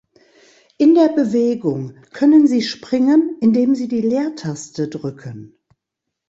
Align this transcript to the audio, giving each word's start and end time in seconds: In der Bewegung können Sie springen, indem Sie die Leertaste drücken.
In 0.79 0.95
der 0.95 1.09
Bewegung 1.09 1.93
können 2.11 2.47
Sie 2.47 2.63
springen, 2.63 3.37
indem 3.39 3.75
Sie 3.75 3.87
die 3.87 4.01
Leertaste 4.01 4.87
drücken. 4.89 5.55